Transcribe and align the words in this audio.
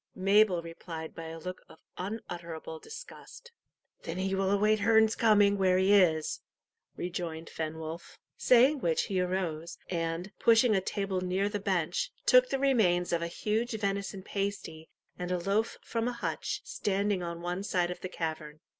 Mabel 0.15 0.63
replied 0.63 1.13
by 1.13 1.25
a 1.27 1.37
look 1.37 1.61
of 1.69 1.77
unutterable 1.95 2.79
disgust. 2.79 3.51
"Then 4.01 4.17
he 4.17 4.33
will 4.33 4.49
await 4.49 4.79
Herne's 4.79 5.15
coming 5.15 5.59
where 5.59 5.77
he 5.77 5.93
is," 5.93 6.41
rejoined 6.95 7.51
Fenwolf. 7.51 8.17
Saying 8.35 8.79
which 8.79 9.03
he 9.03 9.19
arose, 9.21 9.77
and, 9.91 10.31
pushing 10.39 10.75
a 10.75 10.81
table 10.81 11.21
near 11.21 11.49
the 11.49 11.59
bench, 11.59 12.11
took 12.25 12.49
the 12.49 12.57
remains 12.57 13.13
of 13.13 13.21
a 13.21 13.27
huge 13.27 13.73
venison 13.73 14.23
pasty 14.23 14.89
and 15.19 15.31
a 15.31 15.37
loaf 15.37 15.77
from 15.83 16.07
a 16.07 16.13
hutch 16.13 16.61
standing 16.63 17.21
on 17.21 17.39
one 17.41 17.61
side 17.61 17.91
of 17.91 18.01
the 18.01 18.09
cavern. 18.09 18.59